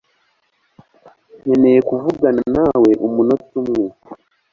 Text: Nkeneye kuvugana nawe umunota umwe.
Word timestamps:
Nkeneye 1.39 1.79
kuvugana 1.89 2.41
nawe 2.55 2.89
umunota 3.05 3.51
umwe. 3.61 3.85